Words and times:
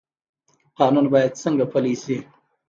قانون 0.77 1.05
باید 1.13 1.33
څنګه 1.43 1.65
پلی 1.71 1.93
شي؟ 2.03 2.17